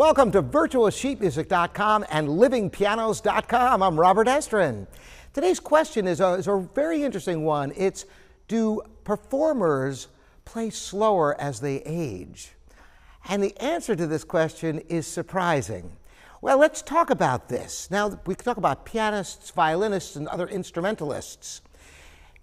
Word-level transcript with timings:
Welcome 0.00 0.32
to 0.32 0.42
virtualsheetmusic.com 0.42 2.06
and 2.10 2.26
livingpianos.com. 2.26 3.82
I'm 3.82 4.00
Robert 4.00 4.28
Estrin. 4.28 4.86
Today's 5.34 5.60
question 5.60 6.06
is 6.06 6.22
a, 6.22 6.32
is 6.32 6.46
a 6.48 6.66
very 6.74 7.02
interesting 7.02 7.44
one. 7.44 7.74
It's 7.76 8.06
do 8.48 8.80
performers 9.04 10.08
play 10.46 10.70
slower 10.70 11.38
as 11.38 11.60
they 11.60 11.82
age? 11.82 12.52
And 13.28 13.42
the 13.42 13.54
answer 13.60 13.94
to 13.94 14.06
this 14.06 14.24
question 14.24 14.78
is 14.88 15.06
surprising. 15.06 15.92
Well, 16.40 16.56
let's 16.56 16.80
talk 16.80 17.10
about 17.10 17.50
this. 17.50 17.90
Now, 17.90 18.18
we 18.24 18.34
can 18.34 18.42
talk 18.46 18.56
about 18.56 18.86
pianists, 18.86 19.50
violinists, 19.50 20.16
and 20.16 20.28
other 20.28 20.48
instrumentalists. 20.48 21.60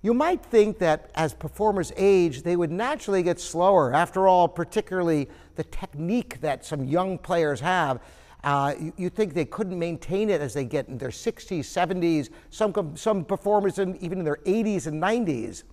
You 0.03 0.13
might 0.13 0.45
think 0.45 0.77
that 0.77 1.09
as 1.15 1.33
performers 1.33 1.91
age, 1.97 2.43
they 2.43 2.55
would 2.55 2.71
naturally 2.71 3.23
get 3.23 3.39
slower. 3.39 3.95
After 3.95 4.27
all, 4.27 4.47
particularly 4.47 5.27
the 5.57 5.65
technique 5.65 6.39
that 6.39 6.63
some 6.63 6.85
young 6.85 7.17
players 7.17 7.59
have, 7.59 7.99
uh, 8.43 8.73
you, 8.79 8.93
you, 8.95 9.09
think 9.09 9.33
they 9.33 9.45
couldn't 9.45 9.77
maintain 9.77 10.29
it 10.29 10.39
as 10.39 10.53
they 10.53 10.63
get 10.63 10.87
in 10.87 10.97
their 10.97 11.09
60s, 11.09 11.59
70s, 11.59 12.29
some, 12.49 12.95
some 12.95 13.25
performers 13.25 13.79
in, 13.79 13.97
even 13.97 14.19
in 14.19 14.23
their 14.23 14.37
80s 14.45 14.87
and 14.87 15.01
90s. 15.01 15.63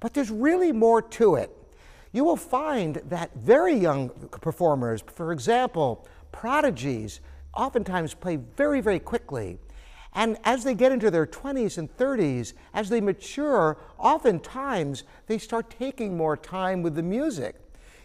But 0.00 0.14
there's 0.14 0.30
really 0.30 0.72
more 0.72 1.02
to 1.02 1.36
it. 1.36 1.56
You 2.12 2.24
will 2.24 2.36
find 2.36 2.96
that 3.10 3.30
very 3.36 3.74
young 3.74 4.08
performers, 4.30 5.04
for 5.06 5.32
example, 5.32 6.08
prodigies, 6.32 7.20
oftentimes 7.54 8.14
play 8.14 8.36
very, 8.36 8.80
very 8.80 8.98
quickly. 8.98 9.58
And 10.14 10.38
as 10.44 10.64
they 10.64 10.74
get 10.74 10.92
into 10.92 11.10
their 11.10 11.26
20s 11.26 11.76
and 11.76 11.94
30s, 11.98 12.54
as 12.72 12.88
they 12.88 13.02
mature, 13.02 13.76
oftentimes 13.98 15.04
they 15.26 15.36
start 15.36 15.68
taking 15.78 16.16
more 16.16 16.38
time 16.38 16.82
with 16.82 16.94
the 16.94 17.02
music. 17.02 17.56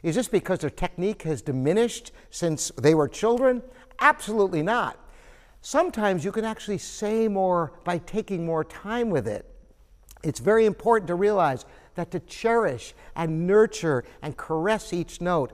Is 0.04 0.16
this 0.16 0.28
because 0.28 0.60
their 0.60 0.70
technique 0.70 1.24
has 1.24 1.42
diminished 1.42 2.12
since 2.30 2.70
they 2.78 2.96
were 2.96 3.08
children? 3.08 3.62
Absolutely 4.00 4.64
not. 4.64 4.98
Sometimes 5.62 6.26
you 6.26 6.32
can 6.32 6.44
actually 6.44 6.80
say 6.80 7.28
more 7.28 7.74
by 7.84 8.00
taking 8.00 8.46
more 8.46 8.64
time 8.64 9.12
with 9.12 9.28
it. 9.28 9.46
It's 10.24 10.40
very 10.40 10.66
important 10.66 11.08
to 11.08 11.16
realize 11.16 11.66
that 11.96 12.12
to 12.12 12.20
cherish 12.22 12.94
and 13.16 13.46
nurture 13.46 14.04
and 14.22 14.38
caress 14.38 14.94
each 14.94 15.22
note, 15.22 15.52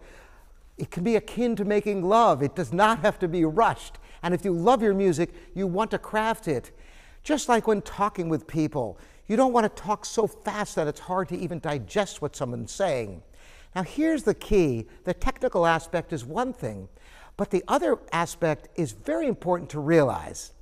it 0.78 0.92
can 0.92 1.04
be 1.04 1.16
akin 1.16 1.56
to 1.56 1.66
making 1.66 2.08
love. 2.08 2.44
It 2.44 2.56
does 2.56 2.72
not 2.72 3.00
have 3.00 3.20
to 3.20 3.28
be 3.28 3.44
rushed. 3.44 3.98
And 4.24 4.34
if 4.34 4.46
you 4.46 4.54
love 4.54 4.82
your 4.82 4.94
music, 4.94 5.34
you 5.56 5.68
want 5.68 5.92
to 5.92 5.98
craft 5.98 6.48
it. 6.48 6.72
Just 7.24 7.50
like 7.50 7.68
when 7.68 7.82
talking 7.82 8.30
with 8.30 8.48
people, 8.48 8.98
you 9.28 9.36
don't 9.36 9.52
want 9.52 9.64
to 9.64 9.82
talk 9.82 10.06
so 10.06 10.28
fast 10.28 10.76
that 10.76 10.88
it's 10.88 11.00
hard 11.00 11.28
to 11.30 11.38
even 11.38 11.60
digest 11.60 12.22
what 12.22 12.36
someone's 12.36 12.72
saying. 12.72 13.22
Now, 13.76 13.84
here's 13.84 14.24
the 14.24 14.34
key 14.34 14.88
the 15.04 15.14
technical 15.14 15.66
aspect 15.66 16.14
is 16.14 16.26
one 16.26 16.54
thing, 16.54 16.90
but 17.36 17.52
the 17.52 17.64
other 17.68 18.00
aspect 18.12 18.70
is 18.76 18.92
very 18.92 19.28
important 19.28 19.70
to 19.72 19.80
realize. 19.80 20.54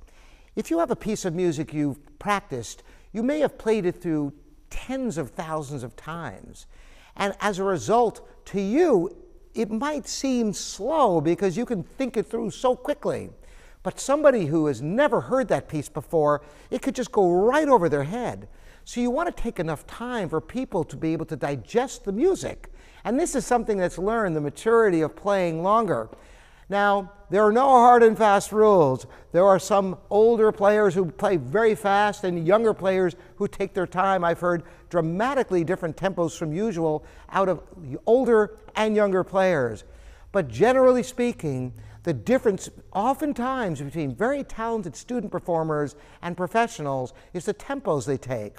If 0.54 0.70
you 0.70 0.78
have 0.78 0.90
a 0.90 0.96
piece 0.96 1.24
of 1.24 1.34
music 1.34 1.72
you've 1.72 2.18
practiced, 2.18 2.82
you 3.12 3.22
may 3.22 3.40
have 3.40 3.58
played 3.58 3.86
it 3.86 4.00
through 4.00 4.32
tens 4.70 5.18
of 5.18 5.30
thousands 5.30 5.82
of 5.82 5.96
times. 5.96 6.66
And 7.16 7.34
as 7.40 7.58
a 7.58 7.64
result, 7.64 8.26
to 8.46 8.60
you, 8.60 9.16
it 9.54 9.70
might 9.70 10.06
seem 10.06 10.52
slow 10.52 11.20
because 11.20 11.56
you 11.56 11.64
can 11.64 11.82
think 11.82 12.16
it 12.16 12.26
through 12.26 12.50
so 12.50 12.76
quickly. 12.76 13.30
But 13.82 14.00
somebody 14.00 14.46
who 14.46 14.66
has 14.66 14.82
never 14.82 15.20
heard 15.20 15.48
that 15.48 15.68
piece 15.68 15.88
before, 15.88 16.42
it 16.70 16.82
could 16.82 16.94
just 16.94 17.12
go 17.12 17.30
right 17.30 17.68
over 17.68 17.88
their 17.88 18.04
head. 18.04 18.48
So 18.84 19.00
you 19.00 19.10
want 19.10 19.34
to 19.34 19.42
take 19.42 19.58
enough 19.58 19.86
time 19.86 20.28
for 20.28 20.40
people 20.40 20.84
to 20.84 20.96
be 20.96 21.12
able 21.12 21.26
to 21.26 21.36
digest 21.36 22.04
the 22.04 22.12
music. 22.12 22.70
And 23.06 23.20
this 23.20 23.36
is 23.36 23.46
something 23.46 23.78
that's 23.78 23.98
learned 23.98 24.34
the 24.34 24.40
maturity 24.40 25.00
of 25.00 25.14
playing 25.14 25.62
longer. 25.62 26.08
Now, 26.68 27.12
there 27.30 27.44
are 27.44 27.52
no 27.52 27.68
hard 27.68 28.02
and 28.02 28.18
fast 28.18 28.50
rules. 28.50 29.06
There 29.30 29.44
are 29.44 29.60
some 29.60 29.96
older 30.10 30.50
players 30.50 30.92
who 30.92 31.12
play 31.12 31.36
very 31.36 31.76
fast 31.76 32.24
and 32.24 32.44
younger 32.44 32.74
players 32.74 33.14
who 33.36 33.46
take 33.46 33.74
their 33.74 33.86
time. 33.86 34.24
I've 34.24 34.40
heard 34.40 34.64
dramatically 34.90 35.62
different 35.62 35.96
tempos 35.96 36.36
from 36.36 36.52
usual 36.52 37.04
out 37.30 37.48
of 37.48 37.62
older 38.06 38.58
and 38.74 38.96
younger 38.96 39.22
players. 39.22 39.84
But 40.32 40.48
generally 40.48 41.04
speaking, 41.04 41.74
the 42.02 42.12
difference 42.12 42.68
oftentimes 42.92 43.80
between 43.80 44.16
very 44.16 44.42
talented 44.42 44.96
student 44.96 45.30
performers 45.30 45.94
and 46.22 46.36
professionals 46.36 47.12
is 47.32 47.44
the 47.44 47.54
tempos 47.54 48.04
they 48.04 48.18
take. 48.18 48.56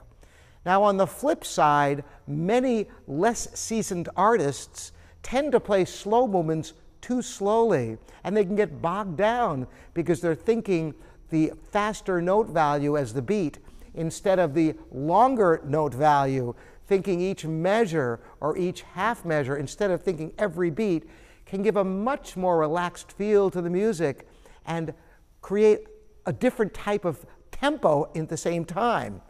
Now, 0.67 0.83
on 0.83 0.97
the 0.97 1.07
flip 1.07 1.45
side, 1.45 2.03
many 2.27 2.87
less 3.07 3.47
seasoned 3.57 4.09
artists 4.17 4.91
tend 5.23 5.53
to 5.53 5.61
play 5.61 5.85
slow 5.85 6.27
movements 6.27 6.73
too 6.99 7.21
slowly, 7.21 7.97
and 8.25 8.35
they 8.35 8.43
can 8.43 8.57
get 8.57 8.81
bogged 8.81 9.15
down 9.15 9.65
because 9.93 10.19
they're 10.19 10.35
thinking 10.35 10.93
the 11.29 11.53
faster 11.71 12.21
note 12.21 12.49
value 12.49 12.97
as 12.97 13.13
the 13.13 13.21
beat 13.21 13.59
instead 13.93 14.39
of 14.39 14.53
the 14.53 14.75
longer 14.91 15.61
note 15.63 15.93
value, 15.93 16.53
thinking 16.85 17.21
each 17.21 17.45
measure 17.45 18.19
or 18.41 18.57
each 18.57 18.81
half 18.81 19.23
measure 19.23 19.55
instead 19.55 19.89
of 19.89 20.03
thinking 20.03 20.33
every 20.37 20.69
beat 20.69 21.09
can 21.45 21.63
give 21.63 21.77
a 21.77 21.83
much 21.85 22.35
more 22.35 22.57
relaxed 22.57 23.13
feel 23.13 23.49
to 23.49 23.61
the 23.61 23.69
music 23.69 24.27
and 24.65 24.93
create 25.39 25.87
a 26.25 26.33
different 26.33 26.73
type 26.73 27.05
of 27.05 27.25
tempo 27.51 28.11
at 28.13 28.27
the 28.27 28.35
same 28.35 28.65
time. 28.65 29.21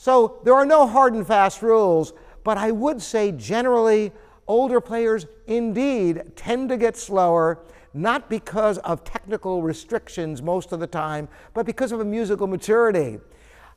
So 0.00 0.38
there 0.44 0.54
are 0.54 0.64
no 0.64 0.86
hard 0.86 1.12
and 1.12 1.26
fast 1.26 1.60
rules, 1.60 2.14
but 2.42 2.56
I 2.56 2.70
would 2.70 3.02
say 3.02 3.32
generally 3.32 4.12
older 4.48 4.80
players 4.80 5.26
indeed 5.46 6.22
tend 6.36 6.70
to 6.70 6.78
get 6.78 6.96
slower, 6.96 7.58
not 7.92 8.30
because 8.30 8.78
of 8.78 9.04
technical 9.04 9.60
restrictions 9.60 10.40
most 10.40 10.72
of 10.72 10.80
the 10.80 10.86
time, 10.86 11.28
but 11.52 11.66
because 11.66 11.92
of 11.92 12.00
a 12.00 12.04
musical 12.06 12.46
maturity. 12.46 13.18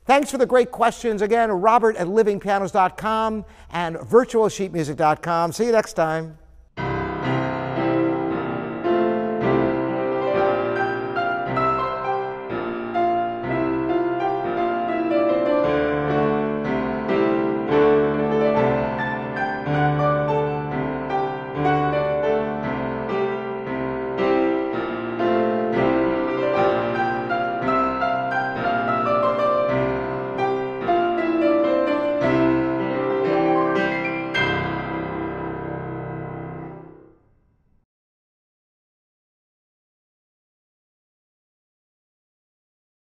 Thanks 0.06 0.30
for 0.30 0.38
the 0.38 0.46
great 0.46 0.70
questions. 0.70 1.20
Again, 1.20 1.50
Robert 1.52 1.94
at 1.96 2.06
livingpianos.com 2.06 3.44
and 3.70 3.96
virtualsheetmusic.com. 3.96 5.52
See 5.52 5.66
you 5.66 5.72
next 5.72 5.92
time. 5.92 6.38